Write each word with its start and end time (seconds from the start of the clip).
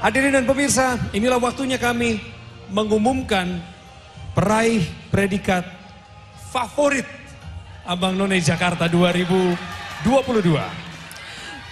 Hadirin 0.00 0.32
dan 0.32 0.48
pemirsa, 0.48 0.96
inilah 1.12 1.36
waktunya 1.36 1.76
kami 1.76 2.24
mengumumkan 2.72 3.60
peraih 4.32 4.80
predikat 5.12 5.60
favorit 6.48 7.04
Abang 7.84 8.16
None 8.16 8.40
Jakarta 8.40 8.88
2022. 8.88 10.08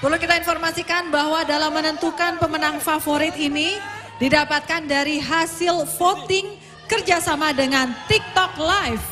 Perlu 0.04 0.16
kita 0.20 0.36
informasikan 0.44 1.08
bahwa 1.08 1.40
dalam 1.48 1.72
menentukan 1.72 2.36
pemenang 2.36 2.84
favorit 2.84 3.32
ini 3.40 3.80
didapatkan 4.20 4.84
dari 4.84 5.24
hasil 5.24 5.88
voting 5.96 6.52
kerjasama 6.84 7.56
dengan 7.56 7.96
TikTok 8.12 8.60
Live 8.60 9.04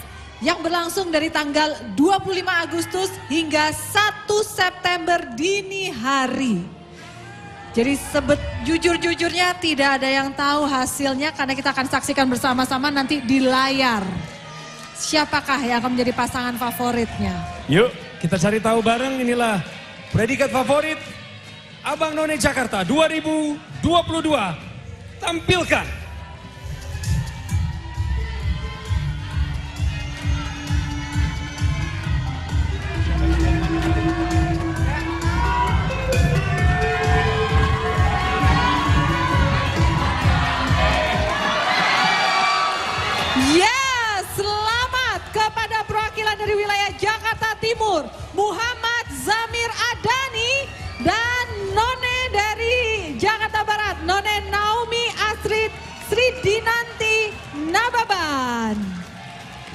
yang 0.44 0.60
berlangsung 0.60 1.08
dari 1.08 1.32
tanggal 1.32 1.72
25 1.96 2.36
Agustus 2.68 3.08
hingga 3.32 3.72
1 3.72 4.28
September 4.44 5.24
dini 5.32 5.88
hari. 5.88 6.75
Jadi 7.76 7.92
sebet 7.92 8.40
jujur-jujurnya 8.64 9.52
tidak 9.60 10.00
ada 10.00 10.08
yang 10.08 10.32
tahu 10.32 10.64
hasilnya 10.64 11.28
karena 11.36 11.52
kita 11.52 11.76
akan 11.76 11.84
saksikan 11.92 12.24
bersama-sama 12.24 12.88
nanti 12.88 13.20
di 13.20 13.44
layar. 13.44 14.00
Siapakah 14.96 15.60
yang 15.60 15.84
akan 15.84 15.92
menjadi 15.92 16.16
pasangan 16.16 16.56
favoritnya? 16.56 17.36
Yuk, 17.68 17.92
kita 18.16 18.40
cari 18.40 18.64
tahu 18.64 18.80
bareng 18.80 19.20
inilah 19.20 19.60
predikat 20.08 20.48
favorit 20.48 20.96
Abang 21.84 22.16
None 22.16 22.40
Jakarta 22.40 22.80
2022. 22.80 23.84
Tampilkan. 25.20 26.05
Timur, 47.86 48.02
Muhammad 48.34 49.06
Zamir 49.14 49.70
Adani 49.70 50.66
dan 51.06 51.46
None 51.70 52.18
dari 52.34 53.14
Jakarta 53.14 53.62
Barat, 53.62 54.02
None 54.02 54.42
Naomi 54.50 55.06
Astrid 55.30 55.70
Sri 56.10 56.34
Dinanti 56.42 57.30
Nababan. 57.70 58.74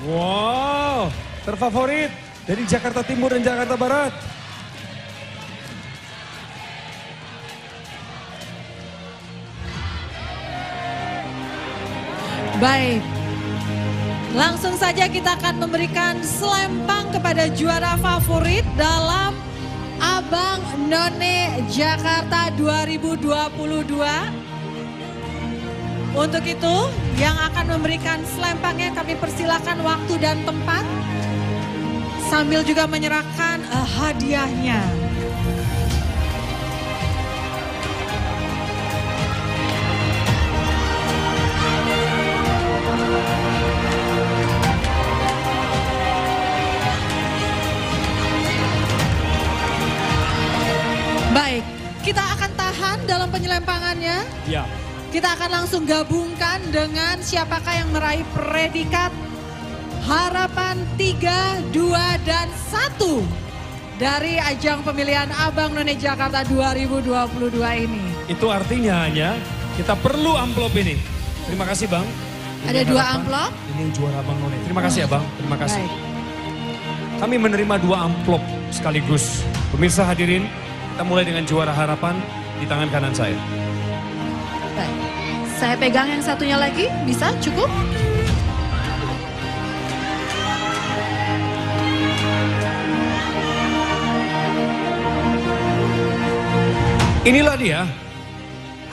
Wow, 0.03 1.07
terfavorit 1.47 2.11
dari 2.43 2.67
Jakarta 2.67 2.99
Timur 2.99 3.31
dan 3.31 3.47
Jakarta 3.47 3.79
Barat. 3.79 4.11
Baik, 12.59 13.20
langsung 14.31 14.79
saja 14.79 15.11
kita 15.11 15.35
akan 15.39 15.67
memberikan 15.67 16.19
selempang 16.23 17.11
kepada 17.11 17.51
juara 17.51 17.99
favorit 17.99 18.63
dalam 18.79 19.35
Abang 20.01 20.63
None 20.87 21.67
Jakarta 21.67 22.49
2022. 22.55 23.21
Untuk 26.11 26.43
itu, 26.43 26.75
yang 27.15 27.37
akan 27.39 27.79
memberikan 27.79 28.19
selempangnya 28.35 28.91
kami 28.91 29.15
persilakan 29.15 29.79
waktu 29.79 30.13
dan 30.19 30.43
tempat. 30.43 30.83
Sambil 32.27 32.63
juga 32.67 32.87
menyerahkan 32.87 33.63
eh, 33.63 33.87
hadiahnya. 33.99 35.10
Dalam 53.05 53.29
penyelempangannya. 53.29 54.17
Ya, 54.45 54.63
Kita 55.11 55.35
akan 55.35 55.49
langsung 55.51 55.83
gabungkan 55.83 56.63
dengan 56.71 57.19
siapakah 57.19 57.75
yang 57.75 57.91
meraih 57.91 58.23
predikat 58.31 59.11
harapan 60.01 60.79
3, 60.95 61.59
2, 61.69 61.93
dan 62.23 62.47
1 62.71 63.21
dari 63.97 64.39
ajang 64.39 64.81
pemilihan 64.81 65.29
Abang 65.35 65.75
None 65.75 65.93
Jakarta 65.93 66.41
2022 66.47 67.53
ini. 67.77 68.01
itu 68.25 68.47
artinya 68.47 69.03
hanya 69.05 69.35
kita 69.75 69.93
perlu 69.93 70.33
amplop 70.33 70.71
ini. 70.73 70.95
Terima 71.43 71.67
kasih 71.67 71.85
Bang. 71.85 72.07
Ini 72.61 72.69
Ada 72.71 72.81
dua 72.87 73.01
harapan, 73.03 73.17
amplop? 73.19 73.51
Ini 73.51 73.79
yang 73.81 73.91
juara 73.91 74.19
Bang 74.23 74.37
None. 74.39 74.57
Terima 74.63 74.81
kasih 74.81 74.99
ya 75.03 75.07
Bang, 75.11 75.25
terima 75.35 75.57
kasih. 75.59 75.83
Baik. 75.83 77.19
Kami 77.19 77.35
menerima 77.37 77.75
dua 77.77 77.97
amplop 78.07 78.41
sekaligus. 78.71 79.43
Pemirsa 79.69 80.01
hadirin, 80.01 80.47
kita 80.95 81.03
mulai 81.03 81.21
dengan 81.21 81.43
juara 81.43 81.69
harapan 81.69 82.17
di 82.61 82.69
tangan 82.69 82.89
kanan 82.93 83.09
saya. 83.09 83.33
Baik. 84.77 84.97
Saya 85.57 85.75
pegang 85.81 86.05
yang 86.13 86.21
satunya 86.21 86.61
lagi, 86.61 86.85
bisa 87.09 87.33
cukup? 87.41 87.65
Inilah 97.21 97.57
dia, 97.57 97.85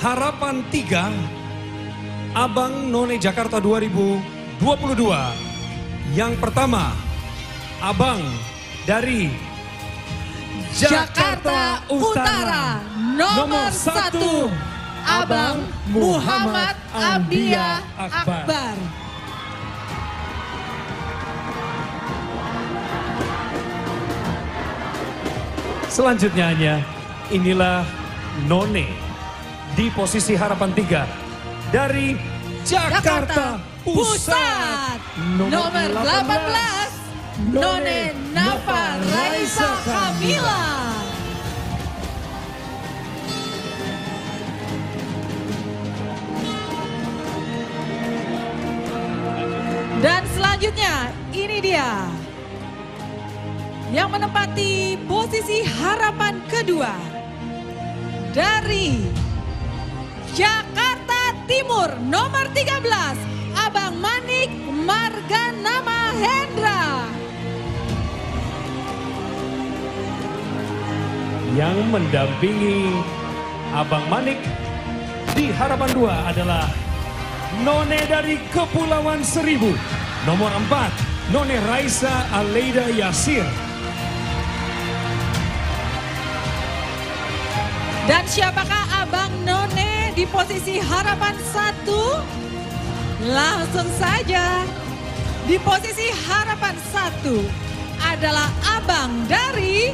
harapan 0.01 0.61
tiga 0.69 1.09
Abang 2.37 2.93
None 2.93 3.17
Jakarta 3.17 3.57
2022. 3.57 4.61
Yang 6.13 6.37
pertama, 6.41 6.93
Abang 7.81 8.21
dari 8.85 9.48
Jakarta 10.77 11.81
Utara, 11.89 12.85
nomor 13.17 13.73
satu, 13.73 14.53
Abang 15.09 15.65
Muhammad 15.89 16.77
Abdia 16.93 17.81
Akbar. 17.97 18.77
Selanjutnya 25.89 26.53
hanya 26.53 26.75
inilah 27.33 27.83
None 28.47 28.87
di 29.75 29.91
posisi 29.91 30.39
harapan 30.39 30.71
tiga 30.77 31.03
dari 31.73 32.15
Jakarta, 32.63 33.59
Pusat. 33.83 35.01
Nomor 35.41 35.89
18, 35.91 37.51
None 37.51 38.15
Nafa 38.37 39.01
Raisa 39.01 39.71
Dan 40.29 40.37
selanjutnya 50.37 51.17
ini 51.33 51.65
dia 51.65 52.05
yang 53.89 54.13
menempati 54.13 55.01
posisi 55.09 55.65
harapan 55.65 56.45
kedua 56.53 56.93
dari 58.37 59.01
Jakarta 60.37 61.41
Timur 61.49 61.97
nomor 62.05 62.53
13 62.53 62.85
Abang 63.57 63.97
Manik 63.97 64.53
Marganama 64.85 66.13
Hendra. 66.21 66.78
Yang 71.59 71.91
mendampingi 71.91 73.03
Abang 73.75 74.07
Manik 74.07 74.39
di 75.35 75.51
harapan 75.51 75.91
dua 75.91 76.15
adalah 76.31 76.71
None 77.67 77.99
dari 78.07 78.39
Kepulauan 78.55 79.27
Seribu. 79.27 79.75
Nomor 80.23 80.55
empat, 80.55 80.95
None 81.35 81.59
Raisa 81.67 82.31
Aleida 82.31 82.87
Yasir. 82.95 83.43
Dan 88.07 88.23
siapakah 88.31 89.03
Abang 89.03 89.35
None 89.43 90.15
di 90.15 90.31
posisi 90.31 90.79
harapan 90.79 91.35
satu? 91.43 92.23
Langsung 93.35 93.91
saja. 93.99 94.63
Di 95.43 95.59
posisi 95.59 96.07
harapan 96.23 96.79
satu 96.95 97.43
adalah 98.07 98.47
Abang 98.79 99.27
dari 99.27 99.91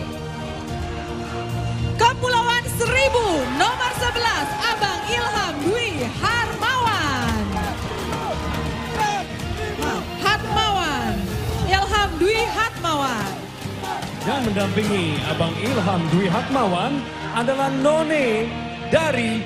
Yang 14.24 14.40
mendampingi 14.48 15.20
Abang 15.28 15.52
Ilham 15.60 16.00
Dwi 16.08 16.32
Hatmawan 16.32 16.96
adalah 17.36 17.68
None 17.68 18.48
dari 18.88 19.44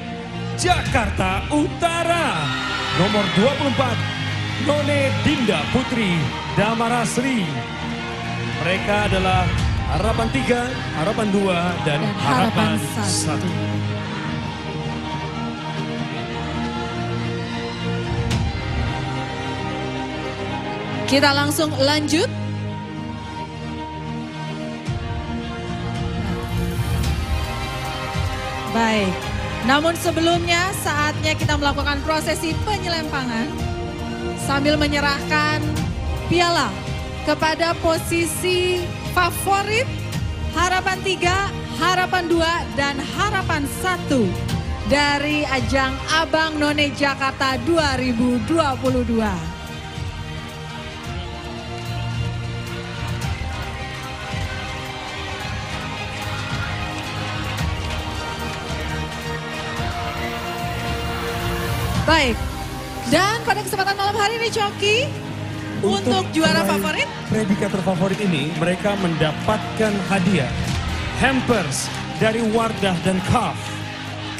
Jakarta 0.55 1.43
Utara. 1.51 2.47
Nomor 2.95 3.27
24, 3.35 4.71
None 4.71 5.11
Dinda 5.27 5.67
Putri 5.75 6.23
Damarasri. 6.55 7.43
Mereka 8.63 9.11
adalah 9.11 9.51
Harapan 9.99 10.31
3, 10.31 10.71
Harapan 11.03 11.27
2, 11.35 11.59
dan, 11.83 11.99
Dan 11.99 12.15
Harapan 12.23 12.79
Harapan 12.79 13.43
1. 21.03 21.11
Kita 21.11 21.35
langsung 21.35 21.75
lanjut. 21.83 22.38
Baik. 28.79 29.11
Namun 29.67 29.99
sebelumnya 29.99 30.71
saatnya 30.87 31.35
kita 31.35 31.59
melakukan 31.59 31.99
prosesi 32.07 32.55
penyelempangan 32.63 33.51
sambil 34.39 34.79
menyerahkan 34.79 35.59
piala 36.31 36.71
kepada 37.27 37.75
posisi 37.83 38.79
favorit 39.11 39.83
harapan 40.55 40.95
3, 41.03 41.83
harapan 41.83 42.25
2 42.31 42.79
dan 42.79 42.95
harapan 43.19 43.67
1 43.83 44.87
dari 44.87 45.43
ajang 45.43 45.99
Abang 46.15 46.55
None 46.63 46.95
Jakarta 46.95 47.59
2022. 47.67 49.58
Baik. 62.09 62.41
Dan 63.13 63.45
pada 63.45 63.61
kesempatan 63.61 63.93
malam 63.93 64.17
hari 64.17 64.41
ini 64.41 64.49
Coki, 64.49 65.05
untuk, 65.85 66.25
juara 66.33 66.65
meraih 66.65 66.73
favorit 66.73 67.09
Predikat 67.29 67.71
terfavorit 67.71 68.21
ini 68.25 68.49
mereka 68.57 68.97
mendapatkan 68.97 69.93
hadiah 70.09 70.49
hampers 71.21 71.93
dari 72.17 72.41
Wardah 72.49 72.97
dan 73.05 73.21
Kaf. 73.29 73.61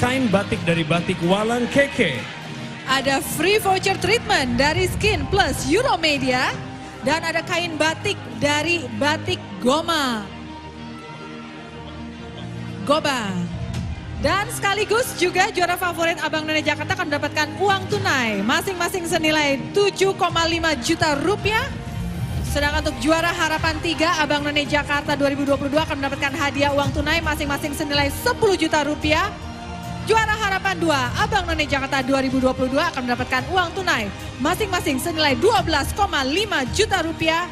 Kain 0.01 0.25
batik 0.33 0.57
dari 0.65 0.81
batik 0.81 1.21
Walang 1.29 1.69
Keke. 1.69 2.17
ada 2.89 3.21
free 3.21 3.61
voucher 3.61 3.93
treatment 4.01 4.57
dari 4.57 4.89
Skin 4.89 5.21
Plus 5.29 5.69
Euromedia 5.69 6.49
dan 7.05 7.21
ada 7.21 7.45
kain 7.45 7.77
batik 7.77 8.17
dari 8.41 8.81
Batik 8.97 9.37
Goma. 9.61 10.25
Goba. 12.89 13.58
Dan 14.19 14.51
sekaligus 14.51 15.15
juga 15.15 15.47
juara 15.47 15.79
favorit 15.79 16.19
Abang 16.19 16.43
None 16.43 16.59
Jakarta 16.59 16.91
akan 16.91 17.07
mendapatkan 17.07 17.47
uang 17.55 17.87
tunai 17.87 18.43
masing-masing 18.43 19.07
senilai 19.07 19.55
7,5 19.71 20.19
juta 20.83 21.15
rupiah. 21.23 21.63
Sedangkan 22.51 22.83
untuk 22.83 22.99
juara 22.99 23.31
harapan 23.31 23.79
3 23.79 24.19
Abang 24.19 24.43
None 24.43 24.67
Jakarta 24.67 25.15
2022 25.15 25.71
akan 25.71 25.95
mendapatkan 26.03 26.35
hadiah 26.35 26.75
uang 26.75 26.91
tunai 26.91 27.23
masing-masing 27.23 27.71
senilai 27.71 28.11
10 28.11 28.35
juta 28.59 28.83
rupiah. 28.83 29.31
Juara 30.03 30.35
harapan 30.35 30.75
2 30.75 30.91
Abang 31.23 31.47
None 31.47 31.63
Jakarta 31.63 32.03
2022 32.03 32.75
akan 32.75 33.01
mendapatkan 33.07 33.43
uang 33.55 33.71
tunai 33.71 34.11
masing-masing 34.43 34.99
senilai 34.99 35.39
12,5 35.39 35.95
juta 36.75 36.99
rupiah. 37.07 37.47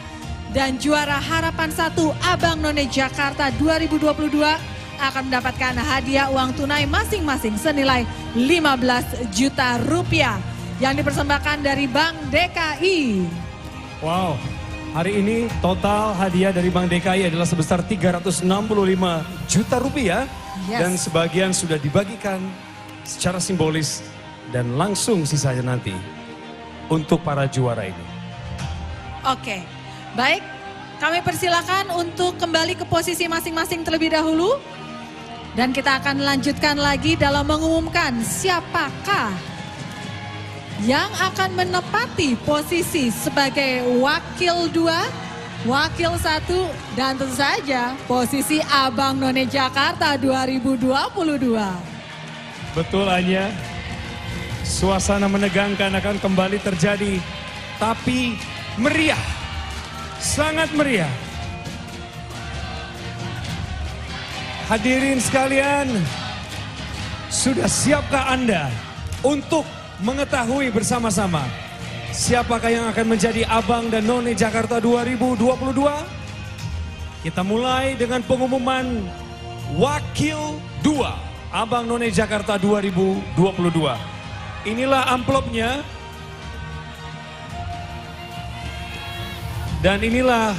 Dan 0.51 0.75
juara 0.83 1.15
harapan 1.15 1.71
1 1.71 1.95
Abang 2.27 2.59
None 2.59 2.91
Jakarta 2.91 3.55
2022 3.55 4.75
akan 4.97 5.29
mendapatkan 5.29 5.73
hadiah 5.77 6.27
uang 6.33 6.57
tunai 6.57 6.89
masing-masing 6.89 7.55
senilai 7.55 8.03
15 8.33 9.29
juta 9.33 9.77
rupiah 9.85 10.41
yang 10.77 10.93
dipersembahkan 10.93 11.65
dari 11.65 11.85
Bank 11.89 12.29
DKI. 12.29 13.25
Wow, 14.01 14.37
hari 14.93 15.21
ini 15.21 15.49
total 15.57 16.13
hadiah 16.13 16.53
dari 16.53 16.69
Bank 16.69 16.93
DKI 16.93 17.33
adalah 17.33 17.49
sebesar 17.49 17.81
365 17.81 18.45
juta 19.49 19.77
rupiah. 19.81 20.23
Yes. 20.65 20.79
Dan 20.81 20.91
sebagian 20.97 21.51
sudah 21.53 21.77
dibagikan 21.77 22.41
secara 23.05 23.37
simbolis 23.37 24.01
dan 24.49 24.75
langsung 24.75 25.23
sisanya 25.23 25.73
nanti 25.73 25.93
untuk 26.89 27.21
para 27.23 27.45
juara 27.47 27.87
ini. 27.87 28.05
Oke, 29.27 29.63
baik. 30.15 30.43
Kami 30.97 31.21
persilakan 31.21 31.93
untuk 31.93 32.41
kembali 32.41 32.73
ke 32.73 32.85
posisi 32.89 33.29
masing-masing 33.29 33.85
terlebih 33.85 34.17
dahulu. 34.17 34.57
Dan 35.57 35.73
kita 35.73 35.97
akan 35.97 36.21
lanjutkan 36.21 36.77
lagi 36.77 37.17
dalam 37.17 37.49
mengumumkan 37.49 38.21
siapakah 38.21 39.33
yang 40.85 41.09
akan 41.17 41.57
menepati 41.57 42.37
posisi 42.45 43.09
sebagai 43.09 43.81
wakil 43.97 44.69
dua, 44.69 45.09
wakil 45.65 46.13
satu, 46.21 46.69
dan 46.93 47.17
tentu 47.17 47.33
saja 47.33 47.97
posisi 48.05 48.61
Abang 48.69 49.17
None 49.17 49.49
Jakarta 49.49 50.13
2022. 50.21 50.77
Betul 52.77 53.09
hanya 53.09 53.49
suasana 54.61 55.25
menegangkan 55.25 55.89
akan 55.89 56.21
kembali 56.21 56.61
terjadi. 56.61 57.17
Tapi 57.81 58.37
meriah, 58.77 59.25
sangat 60.21 60.69
meriah. 60.77 61.26
Hadirin 64.67 65.23
sekalian, 65.23 65.87
sudah 67.31 67.71
siapkah 67.71 68.35
Anda 68.35 68.67
untuk 69.23 69.63
mengetahui 70.03 70.75
bersama-sama 70.75 71.47
siapakah 72.11 72.67
yang 72.67 72.83
akan 72.91 73.15
menjadi 73.15 73.47
Abang 73.47 73.87
dan 73.87 74.03
None 74.03 74.35
Jakarta 74.35 74.83
2022? 74.83 75.71
Kita 77.23 77.47
mulai 77.47 77.95
dengan 77.95 78.19
pengumuman 78.27 79.07
Wakil 79.79 80.59
2 80.83 81.55
Abang 81.55 81.87
None 81.87 82.11
Jakarta 82.11 82.59
2022. 82.59 83.47
Inilah 84.67 85.15
amplopnya. 85.15 85.79
Dan 89.79 90.03
inilah 90.03 90.51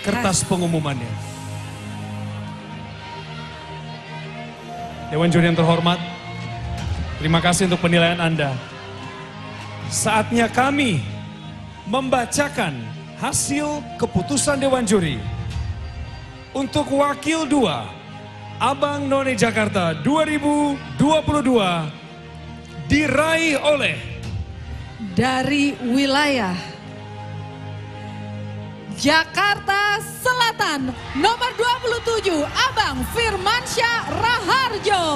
kertas 0.00 0.40
pengumumannya. 0.48 1.23
Dewan 5.14 5.30
juri 5.30 5.46
yang 5.46 5.54
terhormat, 5.54 6.02
terima 7.22 7.38
kasih 7.38 7.70
untuk 7.70 7.86
penilaian 7.86 8.18
Anda. 8.18 8.50
Saatnya 9.86 10.50
kami 10.50 11.06
membacakan 11.86 12.74
hasil 13.22 13.78
keputusan 13.94 14.58
Dewan 14.58 14.82
Juri 14.82 15.22
untuk 16.50 16.90
Wakil 16.90 17.46
2 17.46 18.58
Abang 18.58 19.06
None 19.06 19.38
Jakarta 19.38 19.94
2022 20.02 20.82
diraih 22.90 23.54
oleh 23.62 23.94
dari 25.14 25.78
wilayah 25.94 26.73
Jakarta 28.94 29.98
Selatan 29.98 30.94
nomor 31.18 31.50
27 31.58 32.30
Abang 32.46 33.02
Firmansyah 33.10 34.00
Raharjo. 34.14 35.06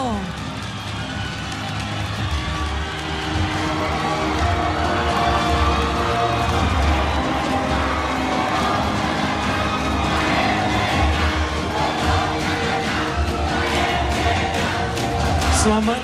Selamat 15.58 16.02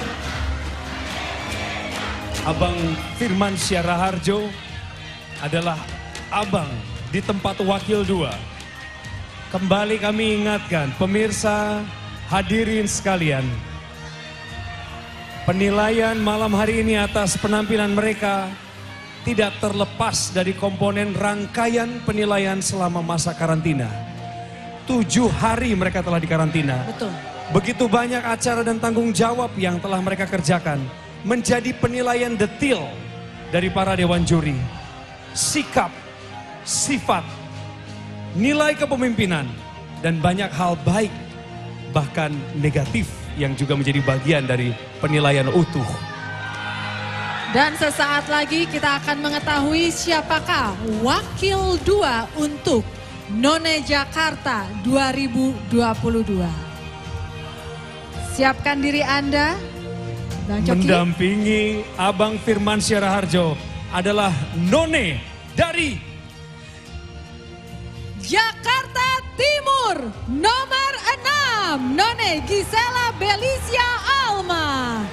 Abang 2.45 2.76
Firman 3.16 3.57
Syaraharjo 3.57 4.52
adalah 5.40 5.81
abang 6.28 6.69
di 7.14 7.23
tempat 7.23 7.62
wakil 7.62 8.02
dua. 8.02 8.35
Kembali 9.54 10.02
kami 10.02 10.42
ingatkan 10.42 10.90
pemirsa 10.99 11.87
hadirin 12.26 12.90
sekalian. 12.90 13.47
Penilaian 15.47 16.18
malam 16.18 16.50
hari 16.59 16.83
ini 16.83 16.99
atas 16.99 17.38
penampilan 17.38 17.94
mereka 17.94 18.50
tidak 19.23 19.54
terlepas 19.62 20.35
dari 20.35 20.59
komponen 20.59 21.14
rangkaian 21.14 22.02
penilaian 22.02 22.59
selama 22.59 22.99
masa 22.99 23.30
karantina. 23.30 23.87
Tujuh 24.90 25.30
hari 25.38 25.71
mereka 25.78 26.02
telah 26.02 26.18
dikarantina. 26.18 26.83
Betul. 26.90 27.14
Begitu 27.54 27.87
banyak 27.87 28.26
acara 28.26 28.66
dan 28.66 28.83
tanggung 28.83 29.14
jawab 29.14 29.54
yang 29.54 29.78
telah 29.78 30.02
mereka 30.02 30.26
kerjakan 30.26 30.83
menjadi 31.23 31.71
penilaian 31.78 32.35
detil 32.35 32.83
dari 33.54 33.71
para 33.71 33.94
dewan 33.94 34.26
juri. 34.26 34.59
Sikap, 35.30 36.03
sifat, 36.64 37.23
nilai 38.35 38.75
kepemimpinan, 38.75 39.47
dan 40.00 40.18
banyak 40.21 40.49
hal 40.52 40.76
baik 40.85 41.12
bahkan 41.94 42.35
negatif 42.59 43.06
yang 43.38 43.54
juga 43.54 43.78
menjadi 43.78 44.02
bagian 44.02 44.44
dari 44.44 44.75
penilaian 44.99 45.47
utuh. 45.52 45.87
Dan 47.54 47.78
sesaat 47.78 48.26
lagi 48.26 48.66
kita 48.66 48.99
akan 48.99 49.23
mengetahui 49.23 49.94
siapakah 49.94 50.75
wakil 51.06 51.78
dua 51.87 52.26
untuk 52.35 52.83
None 53.30 53.78
Jakarta 53.87 54.66
2022. 54.83 55.71
Siapkan 58.35 58.83
diri 58.83 59.06
Anda. 59.06 59.54
Bang 60.50 60.66
Coki. 60.66 60.83
Mendampingi 60.83 61.87
Abang 61.94 62.37
Firman 62.42 62.83
Syaraharjo 62.83 63.54
adalah 63.94 64.35
None 64.59 65.23
dari 65.54 66.13
Jakarta 68.25 69.21
Timur 69.37 70.09
nomor 70.33 70.93
6 71.76 71.93
None 71.93 72.40
Gisela 72.49 73.12
Belisia 73.21 73.90
Alma. 74.25 75.04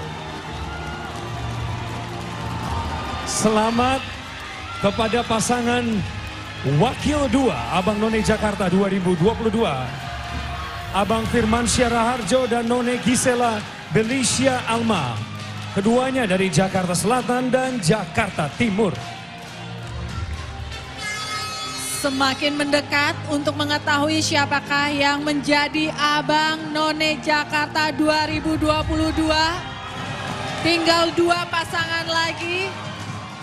Selamat 3.28 4.00
kepada 4.80 5.28
pasangan 5.28 5.84
Wakil 6.80 7.28
2 7.36 7.52
Abang 7.52 8.00
None 8.00 8.24
Jakarta 8.24 8.72
2022. 8.72 9.60
Abang 10.96 11.28
Firman 11.36 11.68
Syaraharjo 11.68 12.48
dan 12.48 12.64
None 12.64 12.96
Gisela 13.04 13.60
Belisia 13.92 14.64
Alma. 14.72 15.20
Keduanya 15.76 16.24
dari 16.24 16.48
Jakarta 16.48 16.96
Selatan 16.96 17.52
dan 17.52 17.76
Jakarta 17.84 18.48
Timur. 18.56 18.96
Semakin 22.02 22.58
mendekat 22.58 23.14
untuk 23.30 23.54
mengetahui 23.54 24.26
siapakah 24.26 24.90
yang 24.90 25.22
menjadi 25.22 25.94
Abang 25.94 26.74
None 26.74 27.22
Jakarta 27.22 27.94
2022. 27.94 28.58
Tinggal 30.66 31.14
dua 31.14 31.46
pasangan 31.46 32.10
lagi. 32.10 32.74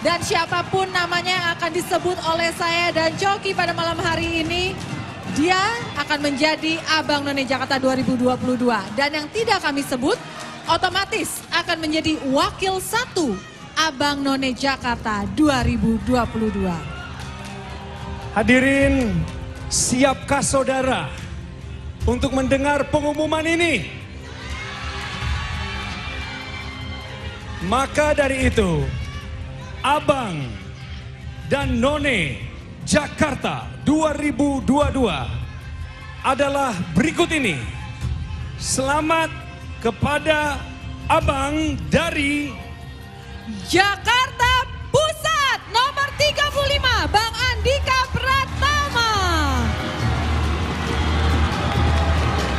Dan 0.03 0.19
siapa 0.27 0.67
pun 0.75 0.91
namanya 0.91 1.39
yang 1.39 1.47
akan 1.55 1.71
disebut 1.71 2.19
oleh 2.27 2.51
saya 2.59 2.91
dan 2.91 3.15
Coki 3.15 3.55
pada 3.55 3.71
malam 3.71 3.95
hari 3.95 4.43
ini, 4.43 4.75
dia 5.39 5.63
akan 5.95 6.19
menjadi 6.19 6.83
Abang 6.99 7.23
None 7.23 7.47
Jakarta 7.47 7.79
2022. 7.79 8.59
Dan 8.99 9.23
yang 9.23 9.31
tidak 9.31 9.63
kami 9.63 9.87
sebut, 9.87 10.19
otomatis 10.67 11.47
akan 11.55 11.79
menjadi 11.79 12.19
wakil 12.35 12.83
satu 12.83 13.39
Abang 13.79 14.19
None 14.19 14.51
Jakarta 14.51 15.23
2022. 15.39 16.98
Hadirin, 18.39 19.19
siapkah 19.67 20.47
saudara 20.47 21.11
untuk 22.07 22.31
mendengar 22.31 22.87
pengumuman 22.87 23.43
ini? 23.43 23.83
Maka 27.67 28.15
dari 28.15 28.47
itu, 28.47 28.87
Abang 29.83 30.55
dan 31.51 31.83
None 31.83 32.39
Jakarta 32.87 33.67
2022 33.83 34.87
adalah 36.23 36.79
berikut 36.95 37.35
ini. 37.35 37.59
Selamat 38.55 39.35
kepada 39.83 40.63
Abang 41.11 41.75
dari 41.91 42.55
Jakarta 43.67 44.63
Pusat 44.95 45.59
nomor 45.75 46.07
35 46.15 47.11
Bang 47.11 47.35
Andika 47.35 48.08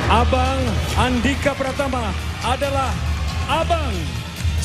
Abang 0.09 0.57
Andika 0.97 1.53
Pratama 1.53 2.09
adalah 2.41 2.89
Abang 3.45 3.93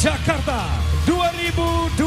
Jakarta 0.01 0.65
2022. 1.05 2.01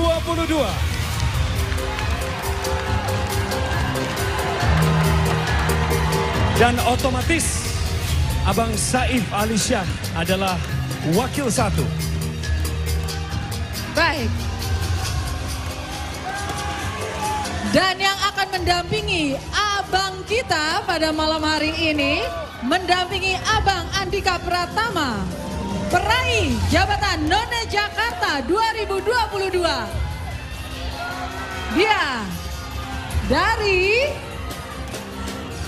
Dan 6.57 6.81
otomatis 6.89 7.77
Abang 8.49 8.73
Saif 8.73 9.21
Alisyan 9.29 9.85
adalah 10.17 10.57
wakil 11.13 11.45
satu. 11.53 11.85
Baik. 13.93 14.33
Dan 17.69 18.01
yang 18.01 18.17
akan 18.33 18.47
mendampingi 18.49 19.37
abang 19.87 20.19
kita 20.27 20.83
pada 20.83 21.15
malam 21.15 21.39
hari 21.39 21.71
ini, 21.71 22.19
mendampingi 22.59 23.39
abang 23.55 23.87
Andika 23.95 24.35
Pratama, 24.43 25.23
peraih 25.87 26.51
jabatan 26.67 27.23
None 27.23 27.61
Jakarta 27.71 28.43
2022. 28.51 29.63
Dia 31.79 32.03
dari 33.31 34.11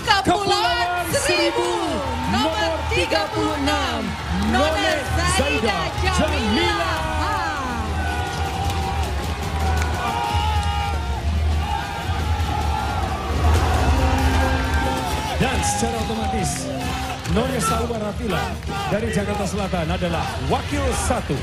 Kepulauan 0.04 1.08
Seribu 1.16 1.72
nomor 2.28 2.76
36 2.92 4.52
None 4.52 4.92
Zaida 5.16 5.80
None 17.30 17.62
Salwa 17.62 17.94
Rafila 17.94 18.42
dari 18.90 19.14
Jakarta 19.14 19.46
Selatan 19.46 19.86
adalah 19.86 20.26
wakil 20.50 20.82
satu. 21.06 21.38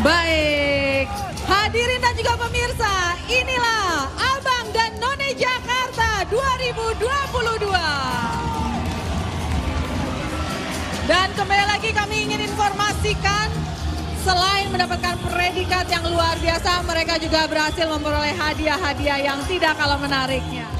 Baik, 0.00 1.04
hadirin 1.44 2.00
dan 2.00 2.16
juga 2.16 2.32
pemirsa, 2.40 3.12
inilah 3.28 4.08
Abang 4.16 4.72
dan 4.72 4.96
None 4.96 5.36
Jakarta 5.36 6.24
2022. 6.32 7.76
Dan 11.12 11.28
kembali 11.36 11.64
lagi 11.76 11.92
kami 11.92 12.24
ingin 12.24 12.40
informasikan, 12.48 13.52
selain 14.24 14.72
mendapatkan 14.72 15.20
predikat 15.28 15.84
yang 15.92 16.08
luar 16.08 16.40
biasa, 16.40 16.88
mereka 16.88 17.20
juga 17.20 17.44
berhasil 17.44 17.84
memperoleh 17.84 18.32
hadiah-hadiah 18.32 19.28
yang 19.28 19.44
tidak 19.44 19.76
kalah 19.76 20.00
menariknya. 20.00 20.77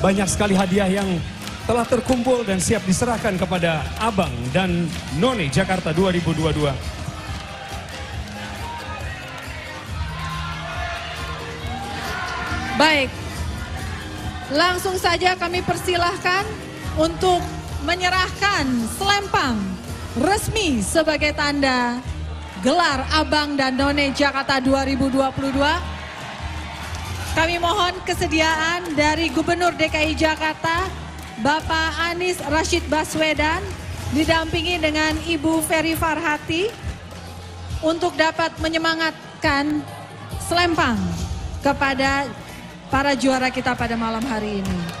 Banyak 0.00 0.32
sekali 0.32 0.56
hadiah 0.56 0.88
yang 0.88 1.20
telah 1.68 1.84
terkumpul 1.84 2.40
dan 2.40 2.56
siap 2.56 2.80
diserahkan 2.88 3.36
kepada 3.36 3.84
Abang 4.00 4.32
dan 4.48 4.88
None 5.20 5.52
Jakarta 5.52 5.92
2022. 5.92 6.72
Baik, 12.80 13.12
langsung 14.56 14.96
saja 14.96 15.36
kami 15.36 15.60
persilahkan 15.60 16.48
untuk 16.96 17.44
menyerahkan 17.84 18.64
selempang 18.96 19.60
resmi 20.16 20.80
sebagai 20.80 21.36
tanda 21.36 22.00
gelar 22.64 23.04
Abang 23.12 23.52
dan 23.52 23.76
None 23.76 24.16
Jakarta 24.16 24.64
2022. 24.64 25.99
Kami 27.30 27.62
mohon 27.62 27.94
kesediaan 28.02 28.98
dari 28.98 29.30
Gubernur 29.30 29.70
DKI 29.78 30.18
Jakarta, 30.18 30.90
Bapak 31.38 32.10
Anies 32.10 32.42
Rashid 32.50 32.82
Baswedan, 32.90 33.62
didampingi 34.10 34.82
dengan 34.82 35.14
Ibu 35.14 35.62
Ferry 35.62 35.94
Farhati, 35.94 36.66
untuk 37.86 38.18
dapat 38.18 38.50
menyemangatkan 38.58 39.80
selempang 40.42 40.98
kepada 41.62 42.26
para 42.90 43.14
juara 43.14 43.48
kita 43.48 43.78
pada 43.78 43.94
malam 43.94 44.20
hari 44.26 44.60
ini. 44.60 44.99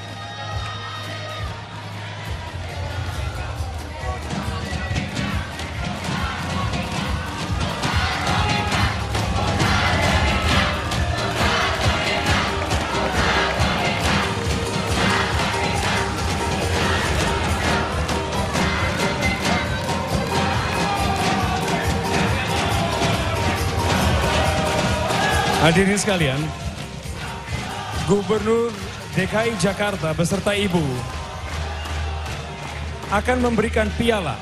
Hadirin 25.60 26.00
sekalian, 26.00 26.40
Gubernur 28.08 28.72
DKI 29.12 29.60
Jakarta 29.60 30.16
beserta 30.16 30.56
Ibu 30.56 30.80
akan 33.12 33.38
memberikan 33.44 33.84
piala 34.00 34.40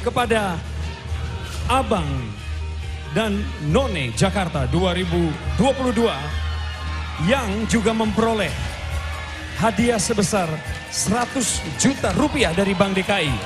kepada 0.00 0.56
Abang 1.68 2.08
dan 3.12 3.44
None 3.68 4.08
Jakarta 4.16 4.64
2022 4.72 7.28
yang 7.28 7.68
juga 7.68 7.92
memperoleh 7.92 8.56
hadiah 9.60 10.00
sebesar 10.00 10.48
100 10.88 11.76
juta 11.76 12.08
rupiah 12.16 12.56
dari 12.56 12.72
Bank 12.72 12.96
DKI. 12.96 13.36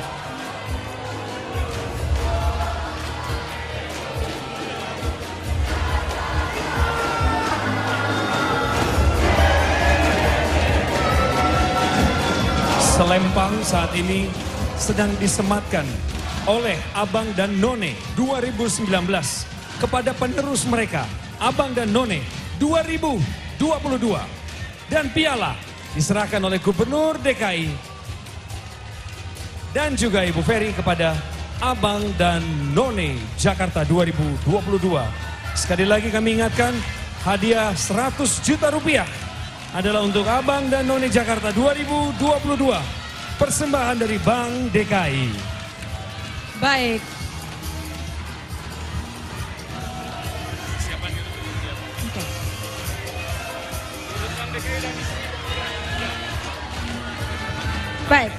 Selempang 12.95 13.59
saat 13.67 13.91
ini 13.99 14.31
sedang 14.79 15.11
disematkan 15.19 15.83
oleh 16.47 16.79
Abang 16.95 17.27
dan 17.35 17.51
None 17.59 17.91
2019 18.15 18.87
kepada 19.83 20.15
penerus 20.15 20.63
mereka 20.63 21.03
Abang 21.43 21.75
dan 21.75 21.91
None 21.91 22.23
2022 22.63 23.59
dan 24.87 25.11
piala 25.11 25.59
diserahkan 25.99 26.39
oleh 26.39 26.63
Gubernur 26.63 27.19
DKI 27.19 27.67
dan 29.75 29.99
juga 29.99 30.23
Ibu 30.23 30.47
Ferry 30.47 30.71
kepada 30.71 31.19
Abang 31.59 32.15
dan 32.15 32.47
None 32.79 33.19
Jakarta 33.35 33.83
2022. 33.83 34.47
Sekali 35.59 35.83
lagi 35.83 36.15
kami 36.15 36.39
ingatkan 36.39 36.71
hadiah 37.27 37.75
100 37.75 38.23
juta 38.47 38.71
rupiah 38.71 39.24
adalah 39.75 40.07
untuk 40.07 40.23
Abang 40.23 40.71
dan 40.71 40.87
None 40.87 41.11
Jakarta 41.11 41.51
2022. 41.51 42.23
Persembahan 43.35 43.99
dari 43.99 44.23
Bank 44.23 44.71
DKI. 44.71 45.27
Baik. 46.63 47.03
Oke. 52.07 52.23
Baik. 58.07 58.33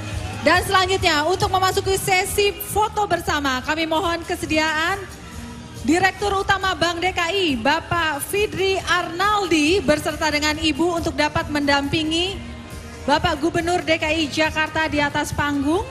Dan 0.48 0.62
selanjutnya 0.64 1.28
untuk 1.28 1.52
memasuki 1.52 2.00
sesi 2.00 2.56
foto 2.56 3.04
bersama 3.12 3.60
kami 3.66 3.84
mohon 3.84 4.24
kesediaan 4.24 5.04
Direktur 5.86 6.34
Utama 6.42 6.74
Bank 6.74 6.98
DKI 6.98 7.62
Bapak 7.62 8.18
Fidri 8.18 8.82
Arnaldi 8.90 9.78
berserta 9.86 10.34
dengan 10.34 10.58
Ibu 10.58 10.98
untuk 10.98 11.14
dapat 11.14 11.46
mendampingi 11.54 12.42
Bapak 13.06 13.38
Gubernur 13.38 13.86
DKI 13.86 14.26
Jakarta 14.34 14.90
di 14.90 14.98
atas 14.98 15.30
panggung. 15.30 15.86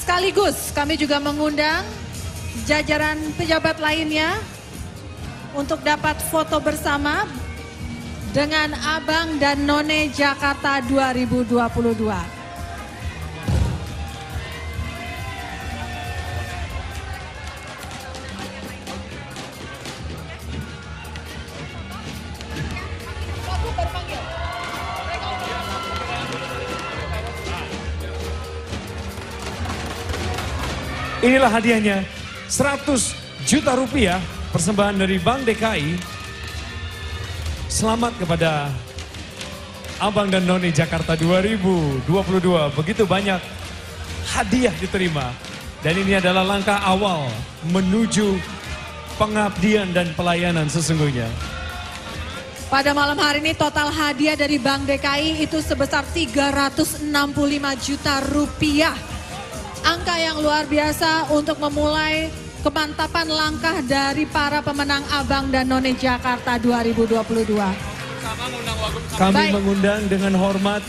Sekaligus 0.00 0.72
kami 0.72 0.96
juga 0.96 1.20
mengundang 1.20 1.84
jajaran 2.64 3.20
pejabat 3.36 3.76
lainnya 3.76 4.40
untuk 5.52 5.84
dapat 5.84 6.16
foto 6.32 6.56
bersama 6.56 7.28
dengan 8.32 8.72
Abang 8.96 9.36
dan 9.36 9.68
None 9.68 10.08
Jakarta 10.08 10.80
2022. 10.88 12.41
Inilah 31.22 31.54
hadiahnya 31.54 32.02
100 32.50 33.46
juta 33.46 33.78
rupiah 33.78 34.18
persembahan 34.50 35.06
dari 35.06 35.22
Bank 35.22 35.46
DKI. 35.46 35.94
Selamat 37.70 38.10
kepada 38.18 38.74
Abang 40.02 40.26
dan 40.34 40.42
Noni 40.42 40.74
Jakarta 40.74 41.14
2022. 41.14 42.10
Begitu 42.74 43.06
banyak 43.06 43.38
hadiah 44.34 44.74
diterima. 44.82 45.30
Dan 45.78 46.02
ini 46.02 46.18
adalah 46.18 46.42
langkah 46.42 46.82
awal 46.82 47.30
menuju 47.70 48.42
pengabdian 49.14 49.94
dan 49.94 50.10
pelayanan 50.18 50.66
sesungguhnya. 50.66 51.30
Pada 52.66 52.90
malam 52.90 53.14
hari 53.22 53.38
ini 53.46 53.54
total 53.54 53.94
hadiah 53.94 54.34
dari 54.34 54.58
Bank 54.58 54.90
DKI 54.90 55.46
itu 55.46 55.62
sebesar 55.62 56.02
365 56.02 57.14
juta 57.78 58.14
rupiah. 58.26 59.11
Angka 59.82 60.14
yang 60.14 60.38
luar 60.38 60.64
biasa 60.70 61.30
untuk 61.34 61.58
memulai 61.58 62.30
kemantapan 62.62 63.26
langkah 63.26 63.82
dari 63.82 64.22
para 64.24 64.62
pemenang 64.62 65.02
Abang 65.10 65.50
dan 65.50 65.66
None 65.66 65.98
Jakarta 65.98 66.56
2022. 66.62 67.18
Kami 69.18 69.34
Baik. 69.34 69.52
mengundang 69.52 70.06
dengan 70.06 70.38
hormat 70.38 70.82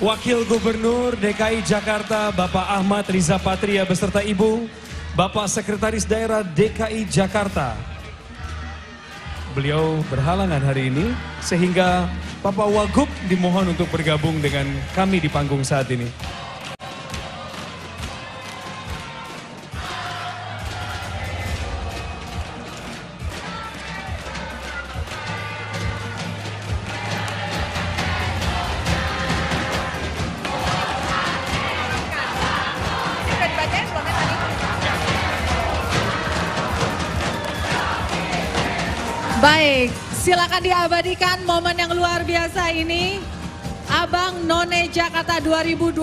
Wakil 0.00 0.48
Gubernur 0.48 1.14
DKI 1.20 1.60
Jakarta 1.62 2.32
Bapak 2.32 2.66
Ahmad 2.66 3.04
Riza 3.06 3.36
Patria 3.36 3.84
beserta 3.84 4.24
Ibu 4.24 4.66
Bapak 5.14 5.46
Sekretaris 5.46 6.08
Daerah 6.08 6.42
DKI 6.42 7.06
Jakarta. 7.06 7.76
Beliau 9.54 10.02
berhalangan 10.10 10.58
hari 10.58 10.90
ini 10.90 11.14
sehingga 11.38 12.10
Bapak 12.42 12.66
Wagub 12.66 13.06
dimohon 13.30 13.70
untuk 13.70 13.86
bergabung 13.92 14.42
dengan 14.42 14.66
kami 14.98 15.22
di 15.22 15.30
panggung 15.30 15.62
saat 15.62 15.86
ini. 15.94 16.10
Baik, 39.44 39.92
silakan 40.24 40.64
diabadikan 40.64 41.44
momen 41.44 41.76
yang 41.76 41.92
luar 41.92 42.24
biasa 42.24 42.72
ini. 42.72 43.20
Abang 43.92 44.48
None 44.48 44.88
Jakarta 44.88 45.36
2022 45.36 46.00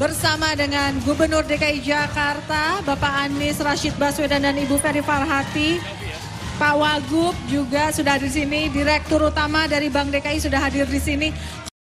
bersama 0.00 0.56
dengan 0.56 0.96
Gubernur 1.04 1.44
DKI 1.44 1.84
Jakarta, 1.84 2.80
Bapak 2.88 3.28
Anies 3.28 3.60
Rashid 3.60 3.92
Baswedan 4.00 4.48
dan 4.48 4.56
Ibu 4.56 4.80
Ferry 4.80 5.04
Farhati. 5.04 5.76
Pak 6.56 6.72
Wagub 6.72 7.36
juga 7.52 7.92
sudah 7.92 8.16
di 8.16 8.32
sini, 8.32 8.72
Direktur 8.72 9.28
Utama 9.28 9.68
dari 9.68 9.92
Bank 9.92 10.08
DKI 10.16 10.40
sudah 10.40 10.64
hadir 10.64 10.88
di 10.88 10.96
sini. 10.96 11.28